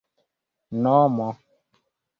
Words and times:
nomo 0.81 1.29